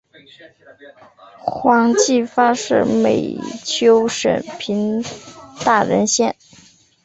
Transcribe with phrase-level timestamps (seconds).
[1.37, 5.03] 黄晋发是美湫省平
[5.63, 6.35] 大县人。